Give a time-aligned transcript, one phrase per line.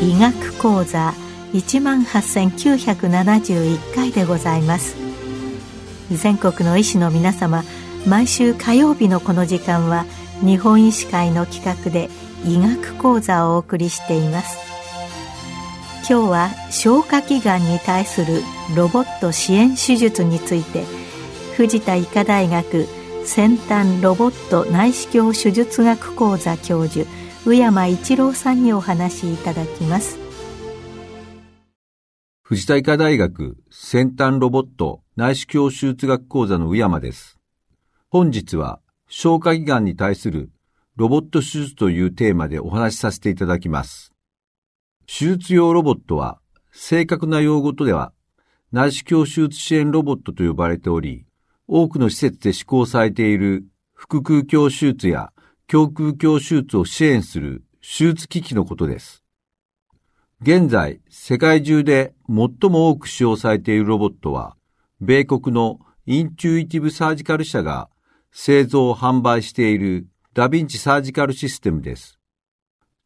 [0.00, 1.14] 医学講座
[1.52, 4.96] 18,971回でございます。
[6.10, 7.64] 全国の医師の皆様
[8.06, 10.04] 毎週火曜日のこの時間は
[10.40, 12.10] 日本医師会の企画で
[12.44, 14.58] 医学講座をお送りしています。
[16.08, 18.42] 今日は消化器がんに対する
[18.74, 20.84] ロボット支援手術について
[21.56, 22.88] 藤田医科大学
[23.24, 27.08] 先端ロボット内視鏡手術学講座教授
[27.44, 30.16] 宇山一郎さんにお話しいただきます
[32.42, 37.38] 藤田医科大学先端ロボット内視鏡手術学講座の宇山です。
[38.10, 38.78] 本日は
[39.08, 40.52] 消化器がんに対する
[40.94, 44.12] ロボット手術というテーマでお話しさせていただきます。
[45.06, 46.38] 手術用ロボットは
[46.70, 48.12] 正確な用語とでは
[48.70, 51.26] 内視鏡手術支援ロボットと呼ばれており、
[51.66, 53.64] 多くの施設で施行されている
[53.94, 55.31] 腹腔鏡手術や
[55.72, 59.24] 胸腔鏡手術を支援する手術機器のことです。
[60.42, 64.54] 現在、世界中で最も多く使用されているロボットは、
[65.00, 67.88] 米国のインチュイティブサージカル社が
[68.32, 72.18] 製造販売しているダヴィンチサージカルシステムです。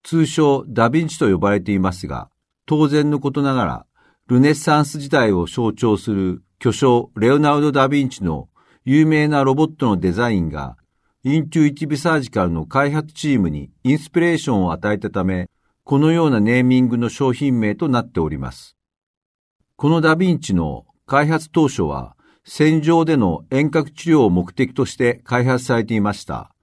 [0.02, 2.30] 通称ダヴィンチと呼ばれていますが、
[2.66, 3.86] 当然のことながら、
[4.26, 8.48] ルネッサンス時代を象徴する巨匠レオナルド・ダ・ヴィンチの
[8.84, 10.76] 有名なロボットのデザインが
[11.28, 15.50] インチュイティブサージカルの開発チームにインスピレーションを与えたため、
[15.82, 18.76] このようなネーミングの商品名となっております。
[19.74, 26.54] このダヴィンチの開発当初は、戦場での遠隔治療を目的として開発されていました。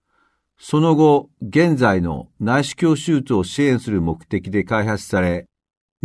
[0.57, 5.45] その後、現在の内視鏡手術を支援する目的で開発され、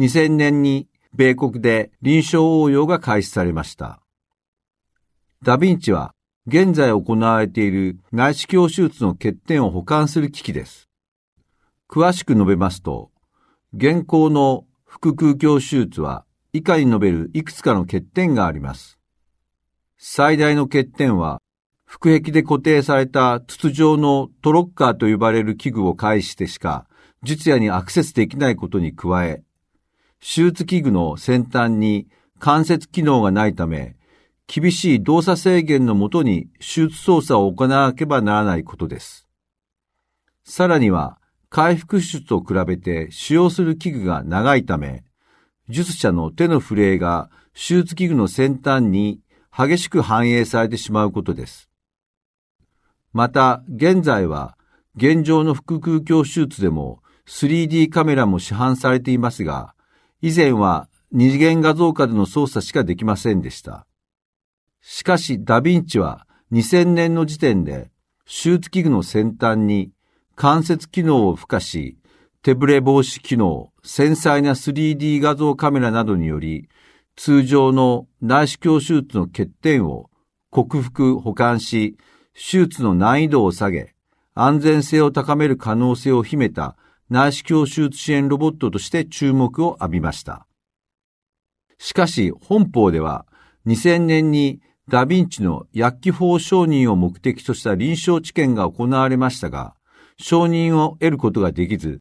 [0.01, 4.01] 2000年に米国で臨床応用が開始されました。
[5.45, 6.13] ダヴィンチは
[6.51, 10.89] 現在行われている内視鏡手術の欠点を保管する機器です。
[11.91, 13.11] 詳しく述べますと、
[13.75, 18.99] 現行の腹腔鏡手術は以下に述べるいくつかの欠点があります。
[19.99, 21.43] 最大の欠点は、
[21.85, 26.87] 腹壁で固定された筒状のトロッカーと呼ばれる器具を介してしか
[27.23, 29.43] 術野にアクセスできないことに加え、
[30.19, 32.07] 手術器具の先端に
[32.39, 33.98] 関節機能がないため、
[34.49, 39.29] 厳しい動作制限のもとに手術操作を行わなければならないことです。
[40.43, 41.19] さらには、
[41.51, 45.05] 回復手術と比べて使用する器具が長いため、
[45.69, 49.21] 術者の手の震えが手術器具の先端に
[49.55, 51.69] 激しく反映されてしまうことです。
[53.13, 54.57] また、現在は、
[54.97, 59.75] 現状の腹腔鏡手術でも 3D カメラも市販されていますが、
[60.23, 63.88] 以前は二次元画像化での操作しかできませんでした。
[64.81, 67.91] しかしダヴィンチは2000年の時点で
[68.25, 69.91] 手術器具の先端に
[70.35, 71.99] 関節機能を付加し、
[72.43, 76.69] 手ブレ防止機能、繊細な 3D 画像カメラなどにより、
[77.17, 80.11] 通常の内視鏡手術の欠点を
[80.51, 81.97] 克服保管し、
[82.35, 83.95] 手術の難易度を下げ、
[84.35, 86.77] 安全性を高める可能性を秘めた
[87.11, 90.47] 内視鏡手術支援ロボットとして注目を浴びました。
[91.79, 93.27] しかし本邦では
[93.67, 99.75] 2000年にダヴィンチの薬機法承認を目的とした臨床治験が行われましたが、
[100.19, 102.01] 承認を得ることができず、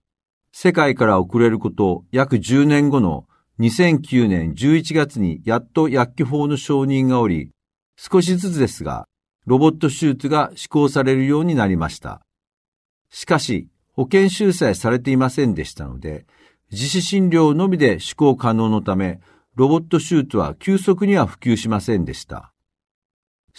[0.53, 3.25] 世界から遅れること約10年後の
[3.59, 7.51] 2009年11月にやっと薬機法の承認がおり、
[7.97, 9.05] 少しずつですが、
[9.45, 12.21] ロボット手術が施行されるようになりました。
[13.09, 16.25] しかし、保険収載されていませんでしたので、
[16.71, 19.19] 自費診療のみで施行可能のため、
[19.55, 22.53] ロボット手術は急速には普及しませんでした。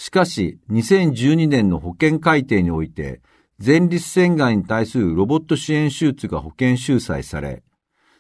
[0.00, 3.20] しかし、2012年の保険改定において、
[3.58, 7.64] 前立腺がんに対するロボット支援手術が保険収載され、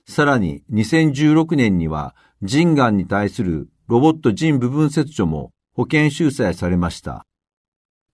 [0.04, 7.24] さらに2016年には腎がんに対するロボット腎部分切除も保険収載されました。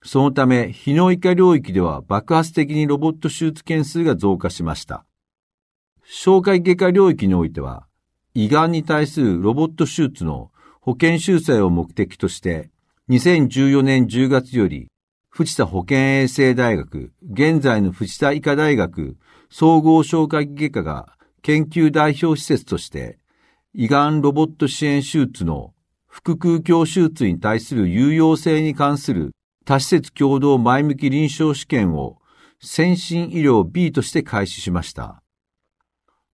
[0.03, 5.07] そのため、非脳以下領域では爆発的にロボット手術件数が増加しました。
[6.05, 7.87] 消化外科領域においては、
[8.35, 10.51] 胃がんに対するロボット手術の
[10.83, 12.74] 保険収載を目的として、
[13.11, 14.89] 2014年10月より、
[15.29, 19.19] 藤田保健衛生大学、現在の藤田医科大学
[19.51, 21.13] 総合消化器外科が
[21.43, 23.19] 研究代表施設として、
[23.75, 25.75] 胃がんロボット支援手術の
[26.07, 29.33] 腹腔鏡手術に対する有用性に関する
[29.67, 32.17] 多施設共同前向き臨床試験を
[32.59, 35.23] 先進医療 B として開始しました。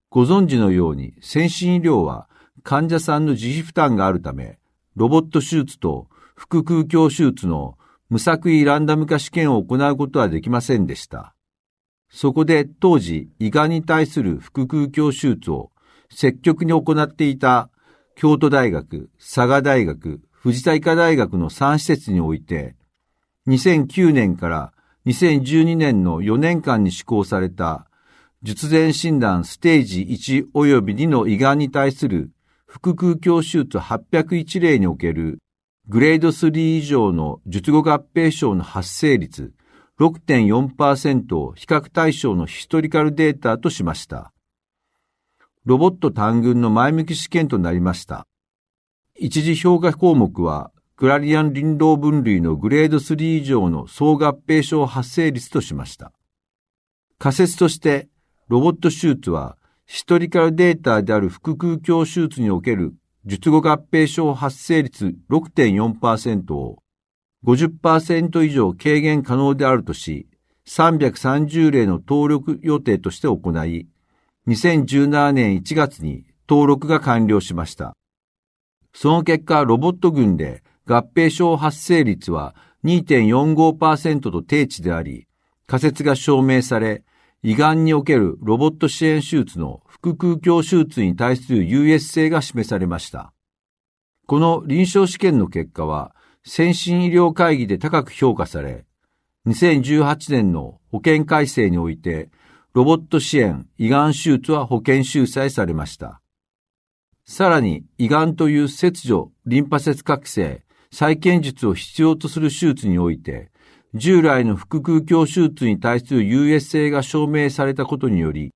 [0.09, 2.29] ご存知のように先進医療は
[2.63, 4.57] 患者さんの自費負担があるため、
[4.95, 6.07] ロボット手術と
[6.49, 7.77] 腹腔鏡手術の
[8.09, 11.35] 無作為ランダム化試験を行うことはできませんでした。
[12.09, 15.71] そこで当時胃がんに対する腹腔鏡手術を
[16.09, 17.69] 積極に行っていた
[18.15, 22.75] 京都大学、佐賀大学、藤田医科大学の3施設において、
[23.47, 24.73] 2009年から
[25.05, 27.87] 2012年の4年間に施行された
[28.41, 32.31] 術前診断ステージ1及び2の胃がんに対する
[32.65, 35.37] 腹腔鏡手術801例における
[35.91, 39.51] グレード3以上の術後合併症の発生率
[39.99, 44.31] 6.4%を比較対象のヒストリカルデータとしました。
[45.65, 48.25] ロボット単群の前向き試験となりました。
[49.17, 56.13] 一次評価項目は、グラリアン林道分類のグレード3以上の総合併症発生率としました。
[57.19, 58.07] 仮説として、
[58.47, 62.93] ロボット手術は、ヒストリカルデータである腹腔鏡手術における
[63.25, 66.81] 術後合併症発生率6.4%を
[67.45, 70.27] 50%以上軽減可能であるとし、
[70.67, 73.87] 330例の登録予定として行い、
[74.47, 77.95] 2017年1月に登録が完了しました。
[78.93, 85.27] その結果、ロボット群で合併症発生率は2.45%と低値であり、
[85.67, 87.03] 仮説が証明され、
[87.43, 93.33] 胃がんにおけるロボット支援手術の腹腔鏡手術に対する優越性が示されました。
[94.27, 98.85] この臨床試験の結果は、先進医療会議で高く評価され、
[99.47, 102.29] 2018年の保険改正において、
[102.73, 106.21] ロボット支援、胃がん手術は保険収載されました。
[107.25, 113.49] さらに、胃がんという切除、リンパ節覚醒、再建術を必要とする手術において、
[113.93, 118.53] 従来の腹腔鏡手術に対する優越性が証明されたことにより、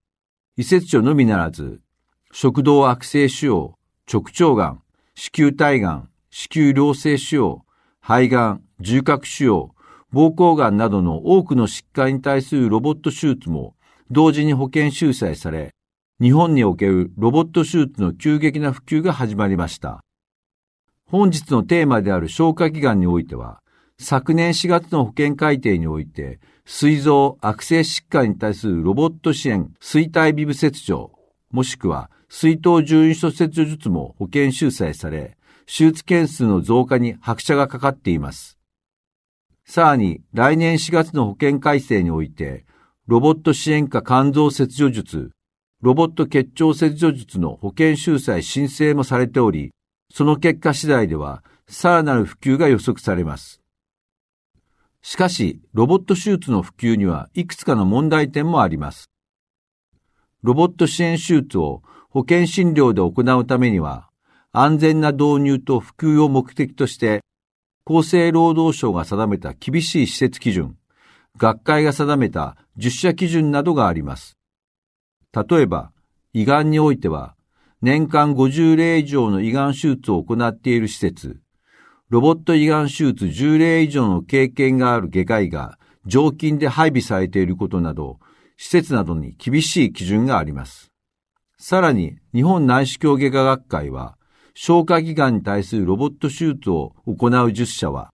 [0.56, 1.82] 胃切除のみならず、
[2.32, 3.74] 食道悪性腫瘍、
[4.12, 4.82] 直腸がん、
[5.14, 7.60] 子宮体がん、子宮良性腫瘍、
[8.00, 9.70] 肺がん、重核腫瘍、
[10.14, 13.76] 膀胱がんなどの多くの疾患に対するロボット手術も
[14.10, 15.74] 同時に保険収載され、
[16.22, 20.02] 日本におけるロボット手術の急激な普及が始まりました。
[21.06, 23.62] 本日のテーマである消化器がんにおいては、
[24.00, 31.12] 昨年4月の保険改定において、膵臓悪性疾患に対するロボット支援衰体ビブ切除、
[31.52, 38.58] もしくは水頭重因素切除術も保険収載され、手術件数の増加に拍車がかかっています。
[39.66, 42.66] さらに、来年4月の保険改正において、
[43.08, 45.32] ロボット支援下肝臓切除術、
[45.82, 49.72] ロボット結腸切除術の保険収載申請もされており、
[50.14, 53.62] その結果次第では、さらなる普及が予測されます。
[55.08, 59.12] しかし、ロボット手術の普及にはいくつかの問題点もあります。
[60.42, 64.10] ロボット支援手術を保険診療で行うためには、
[64.52, 67.22] 安全な導入と普及を目的として、
[67.86, 70.76] 厚生労働省が定めた厳しい施設基準、
[71.38, 74.40] 学会が定めた10社基準などがあります。
[75.36, 75.92] 例えば、
[76.34, 77.36] 胃がんにおいては、
[77.80, 81.40] 年間50例以上の胃がん手術を行っている施設、
[82.10, 88.20] ロボット胃がん手術10例以上の経験がある外科医が常勤で配備されていることなど、
[88.58, 90.92] 施設などに厳しい基準があります。
[91.58, 94.18] さらに、日本内視鏡外科学会は、
[94.54, 98.12] 消化器がんに対するロボット手術を行う10社は、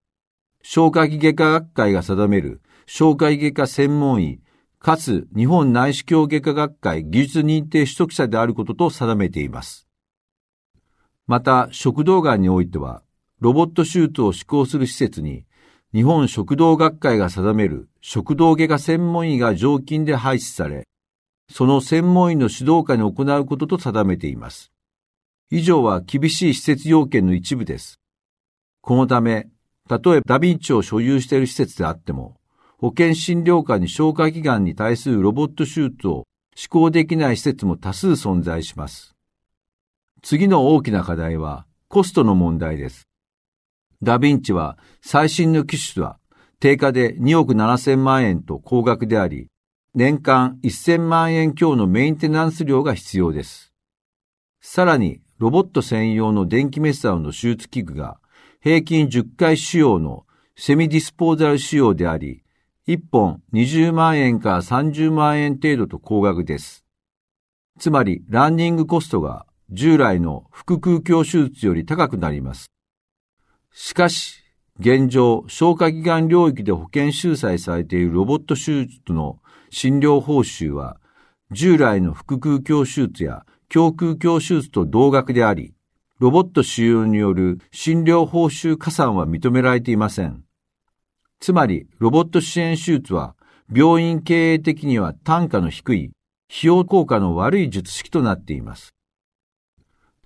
[0.63, 4.39] 消化器外科学会が定める消化器外科専門医、
[4.79, 9.85] かつ日本内視鏡外科学会技術認定取得者であることと定めています。
[11.27, 13.03] また、食道がんにおいては、
[13.41, 15.45] ロボット手術を施行する施設に、
[15.93, 20.87] 日本食道学会が定める食道外科専門医が常勤で配置され、
[21.51, 24.71] その専門医の指導下に行うことと定めています。
[25.49, 27.99] 以上は厳しい施設要件の一部です。
[28.81, 29.47] このため、
[29.89, 32.37] 例えばダヴィンチを所有している施設であっても、
[32.77, 39.15] 保険診療科に消化器がんに対するロボット手術を施行できない施設も多数存在します。
[40.21, 43.10] 次の大きな課題はコストの問題です。
[44.03, 46.17] ダヴィンチは最新の機種は
[46.59, 49.47] 定価で2億7000万円と高額であり、
[49.93, 53.73] 年間1000万円強のメンテナンス料が必要です。
[54.61, 58.19] さらに、ロボット専用の電気メッサーの手術器具が
[58.61, 62.43] 平均10回使用のセミディスポーザル仕様であり、
[62.87, 66.85] 1本20万円から30万円程度と高額です。
[67.79, 72.67] つまり、ランニングコストが従来の腹腔鏡手術より高くなります。
[73.73, 74.43] しかし、
[74.79, 80.97] 現状、消化器官領域で保険収載されているロボット手術の診療報酬は、
[81.51, 85.73] 従来の腹腔鏡手術や胸腔鏡手術と同額であり、
[86.19, 90.43] ロボット使用による診療報酬加算は認められていません。
[91.39, 93.35] つまり、ロボット支援手術は
[93.73, 96.11] 病院経営的には単価の低い、
[96.49, 98.93] 費用効果の悪い術式となっています。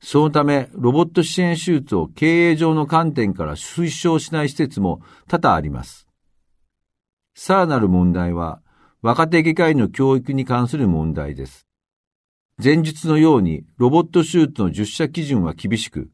[0.01, 6.07] そのため、ロボット支援手術を経営上の観点から推奨しない施設も多々あります。
[7.33, 8.61] さらなる問題は、
[9.01, 11.67] 若手外科医の教育に関する問題です。
[12.63, 16.09] 前述のように、ロボット手術の実写基準は厳しく、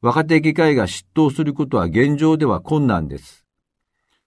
[0.00, 3.44] 若手外科医が執刀することは現状では困難です。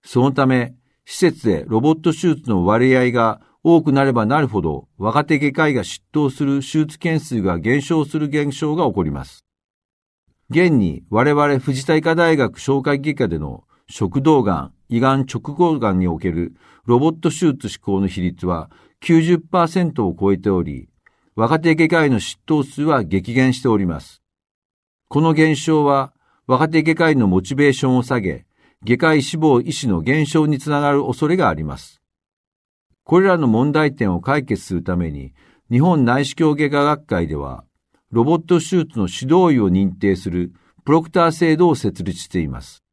[0.03, 0.74] そのため、
[1.06, 9.44] 施設でロボット手術の割合が多くなればなるほど、若手外科医が出頭する手術件数が減少する現象が起こります。
[10.50, 18.72] 現に我々藤田医科大学消化外科での食道がん、胃がん直後がんにおけるロボット手術施行の比率は
[19.04, 20.89] 90%を超えており、
[21.36, 24.22] 若手外科医の出頭数は激減しております。
[25.08, 26.13] この減少は
[26.48, 28.46] 若手外科医のモチベーションを下げ、
[28.84, 31.99] 外科医志望医師の減少につながる恐れがあります。
[33.10, 35.34] これらの問題点を解決するために、
[35.72, 37.63] 日本内視鏡外科学会では、
[38.12, 40.54] ロボット手術の指導医を認定する
[40.86, 42.84] プロクター制度を設立しています。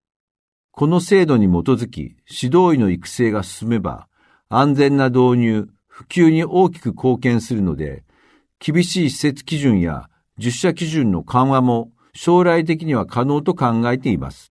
[0.70, 4.08] この制度に基づき、指導医の育成が進めば、
[4.48, 8.02] 安全な導入、普及に大きく貢献するので、
[8.58, 10.08] 厳しい施設基準や
[10.38, 14.50] 実写基準の緩和も将来的には可能と考えています。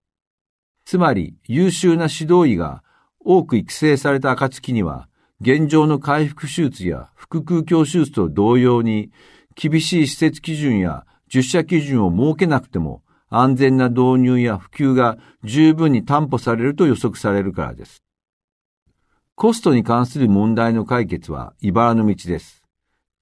[0.86, 2.84] つまり、優秀な指導医が
[3.20, 5.10] 多く育成された暁には、
[5.42, 9.12] 現状の回復手術や腹腔鏡手術と同様に、
[9.56, 18.04] 厳しい施設基準や実写基準を設けなくても、安全な導入や普及が十分に担保されると予測されるからです。
[19.36, 22.64] コストに関する問題の解決は茨の道です。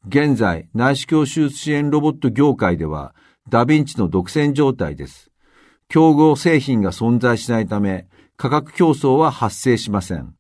[0.08, 3.16] 現在、内視鏡手術支援ロボット業界では、
[3.50, 5.32] ダヴィンチの独占状態です。
[5.88, 10.36] 競合製品が存在しないため、価格競争は発生しません。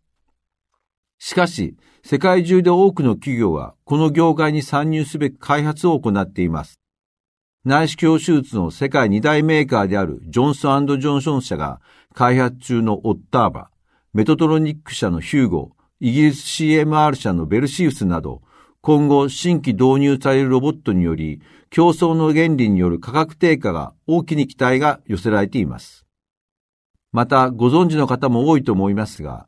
[1.25, 6.81] しかし、世界中で多くの企業はこの業界に参入すべく開発を行っています。
[7.63, 11.79] 内視鏡手術の世界二大メーカーであるジョンソンジョンソン社が
[12.13, 13.69] 開発中のオッターバ、
[14.13, 18.41] メトトロニック社のヒューゴ、イギリス CMR 社のベルシウスなど、
[18.81, 26.05] 今後新規導入されるロボットにより、競争の原理による価格低下が大きに期待が寄せられています。
[27.13, 29.47] また、ご存知の方も多いと思いますが、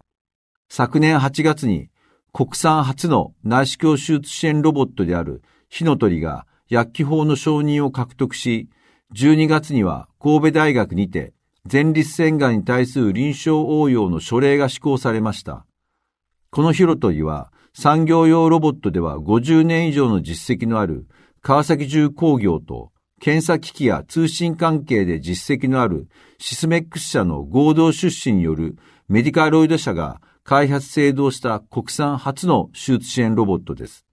[0.69, 1.89] 昨年8月に
[2.33, 8.67] 国産初の内視鏡手術支援ロボットである火の鳥が薬機法の承認を獲得し、
[9.13, 11.33] 12月には神戸大学にて
[11.71, 15.65] 前立腺がんに対する臨床応用の書類が施行されました。
[16.51, 21.07] このヒロトリは産業用ロボットでは50年以上の実績のある
[21.41, 26.07] 川崎重工業と検査機器や通信関係で実績のある
[26.37, 34.05] シスメックス社の合同出資によるメディカロイド社が開発製造した国産初の手術支援ロボットです。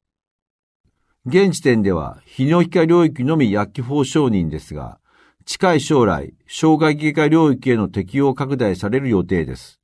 [1.26, 4.98] 現時点では、泌尿器科領域のみ薬機法承認ですが、
[5.44, 9.78] 近い将来、障害外科領域への適用拡大される予定です。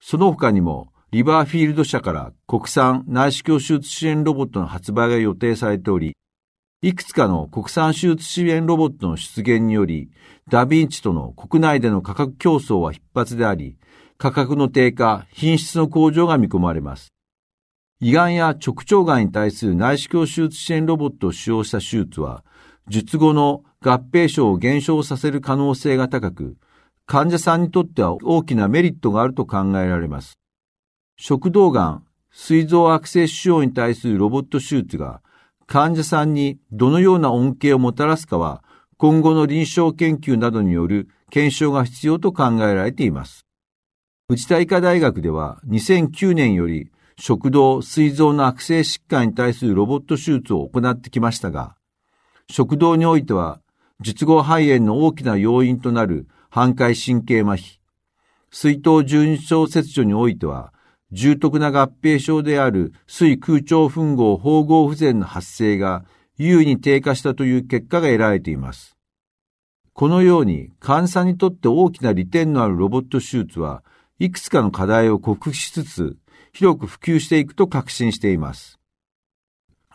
[0.00, 6.16] その他にも、リバーフィールド社から国産内視鏡手術支援ロボットの発売が予定されており、
[6.80, 10.08] いくつかの国産手術支援ロボットの出現により、
[10.48, 13.76] ダヴィンチとの国内での価格競争は必発であり、
[14.20, 17.12] 価格の低下、品質の向上が見込まれます。
[18.00, 22.44] 胃がんや直腸がんに対する内視鏡手術支援ロボットを使用した手術は、
[22.88, 26.56] 術後の合併症を減少させる可能性が高く、
[27.06, 30.36] 患者さんにとっては大きなメリットがあると考えられます。
[31.16, 35.22] 食道がん、膵臓悪性腫瘍に対するロボット手術が
[35.66, 38.62] 患者さんにどのような恩恵をもたらすかは
[38.96, 43.47] 今後の臨床研究などによる検証が必要と考えられています。
[44.30, 51.76] 内田医科大学では2009年より食道、膵臓の悪性疾患に対するロボット手術を行ってきましたが、
[52.50, 53.62] 食道においては、
[54.00, 57.78] 術後肺炎の大きな要因となる反回神経麻痺、
[58.50, 60.74] 水頭十二腸切除においては、
[61.10, 66.04] 重篤な合併症である水空腸吻合縫合不全の発生が
[66.36, 68.94] 優位に低下したという結果が得られています。
[69.94, 73.82] このように、患者にとって大きな利点のあるロボット手術は、
[74.20, 76.16] いくつかの課題を克服しつつ、
[76.52, 78.80] 広く普及していくと確信しています。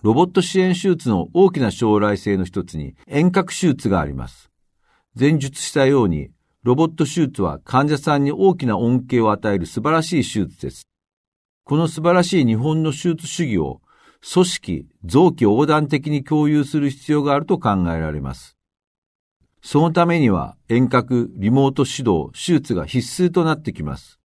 [0.01, 4.49] ロボット支援手術の大きな将来性の一つに遠隔手術があります。
[5.19, 6.29] 前述したように、
[6.63, 10.87] ロボット手術は患者さんに大きな恩恵を与える素晴らしい手術です。
[11.65, 13.81] この素晴らしい日本の手術主義を
[14.33, 18.52] 組織、臓器横断的に共有する必要があると考えられます。
[19.65, 24.19] そのためには遠隔、リモート指導、手術が必須となってきます。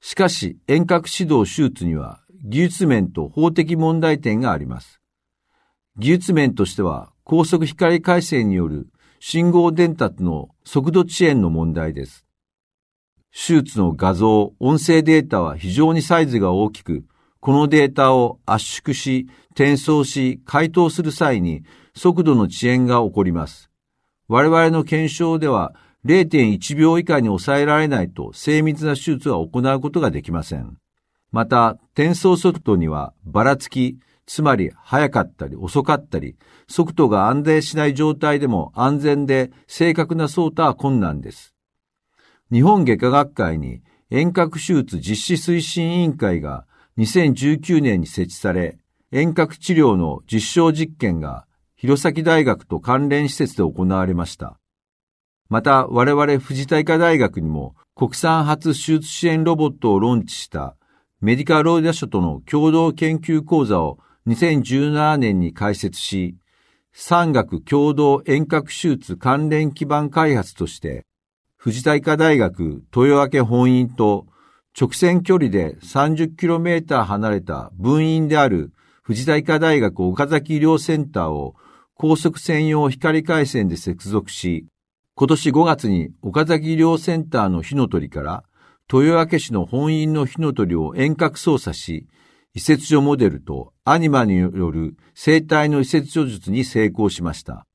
[0.00, 5.00] しかし遠隔指導手術には技術面と法的問題点があります。
[5.96, 8.88] 技術面としては高速光回線による
[9.20, 12.26] 信号伝達の速度遅延の問題です。
[13.32, 17.06] 手術の画像、音声データは非常にサイズが大きく、
[17.40, 21.62] このデータを圧縮し、転送し、回答する際に
[21.94, 23.71] 速度の遅延が起こります。
[24.32, 25.74] 我々の検証では
[26.06, 30.78] 0.1秒以下に抑えられないと精密な手術は行うことができません。
[31.32, 36.36] また、転送速度にはばらつき、つまり早かったり遅かったり、
[36.66, 41.52] 速度が安定しない状態でも安全で正確な操作は困難です。
[42.50, 46.64] 日本外科学会に遠隔手術実施推進委員会が
[46.96, 48.78] 2019年に設置され、
[49.10, 51.44] 遠隔治療の実証実験が
[51.82, 54.56] 弘前大学と関連施設で行われました。
[55.48, 60.76] また我々藤田医科大学にも国産初手術支援ロボットをローンチした
[61.20, 63.98] メディカローダ所との共同研究講座を
[64.28, 66.36] 2017年に開設し、
[66.92, 71.04] 産学共同遠隔手術関連基盤開発として、
[71.56, 74.28] 藤田医科大学豊明本院と
[74.80, 78.70] 直線距離で 30km 離れた分院である
[79.02, 81.56] 藤田医科大学岡崎医療センターを
[82.02, 84.66] 高速専用光回線で接続し、
[85.14, 88.42] 今年5月に岡崎医療センターの火の鳥から
[88.92, 92.08] 豊明市の本院の火の鳥を遠隔操作し、
[92.54, 97.68] 移設所モデルとアニマによる生体の移設所術に成功しました。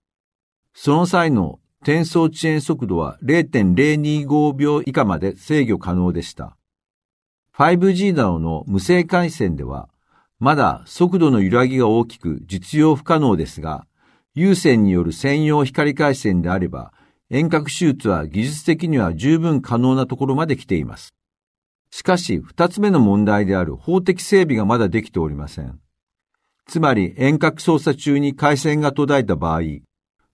[0.73, 6.57] その際の転送遅延速度は0.025秒以下まで制御可能でした。
[7.55, 9.87] 5G などの無線回線では、
[10.37, 13.87] まだ速度の揺らぎが大きく実用不可能ですが、
[14.39, 16.93] 有線による専用光回線であれば、
[17.31, 21.15] 遠隔手術は技術的には十分可能なところまで来ています。
[21.89, 25.79] しかし、二つ目の問題である法的整備がまだできておりません。
[26.67, 29.61] つまり、遠隔操作中に回線が途絶えた場合、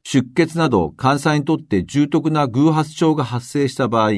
[0.04, 4.12] 出血など監査にとって重篤な偶発症が発生した場合、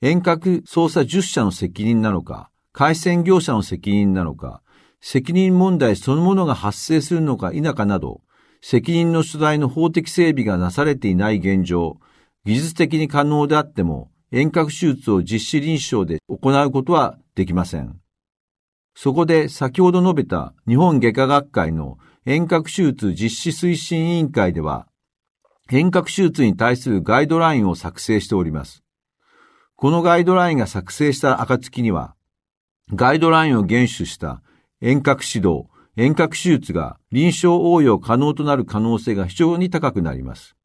[0.00, 4.62] 遠隔操作10社の責任なのか、回線業者の責任なのか、
[5.00, 8.20] 責任問題そのものが発生するのか否かなど、
[8.62, 11.98] 責任の所在の法的整備がなされていない現状、
[12.44, 18.00] 技術的に可能であっても遠隔手術を実施臨床で行うことはできません。
[18.94, 24.86] そこで先ほど述べた日本外科学会の遠隔手術実施推進委員会では、
[25.70, 28.82] 遠隔手術に対するガイドラインを作成しております。
[29.74, 32.14] このガイドラインが作成した暁には、
[32.92, 34.42] ガイドラインを厳守した
[34.82, 40.56] 遠隔指導、遠隔手術が臨床応用可能となる可能性が非常に高くなります。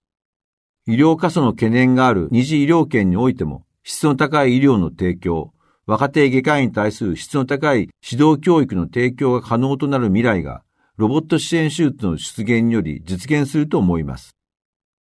[0.88, 5.52] 医療過疎の懸念がある二次医療圏においても、質の高い医療の提供、
[5.88, 10.64] 若手外科医に対する質の高い指導教育の提供が可能となる未来が、
[10.98, 14.36] ロボット支援手術の出現により実現すると思います。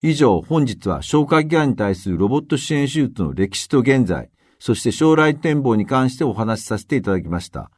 [0.01, 7.69] 以上、本日は消化器がんに対するロボット支援手術の歴史と現在、そして将来展望に関してお話しさせていただきました。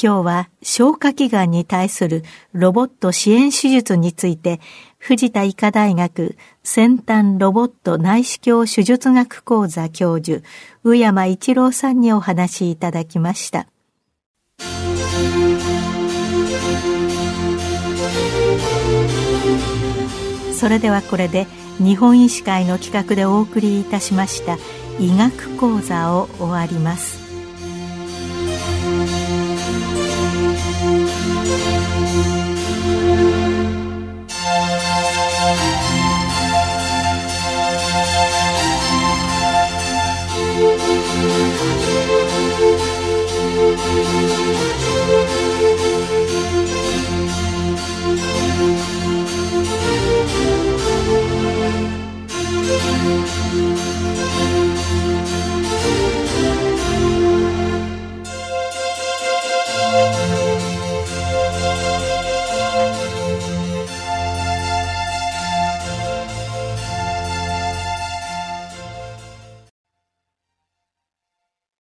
[0.00, 4.60] 今日は消化器がんに対するロボット支援手術について
[4.98, 10.46] 藤田医科大学先端ロボット内視鏡手術学講座教授
[10.84, 13.68] 宇山一郎さんにお話しいただきました。
[20.52, 21.46] それではこれで
[21.78, 24.56] 日本医師会の企画でお送りいたしました
[24.98, 27.25] 医学講座を終わります。
[31.48, 31.75] Thank you.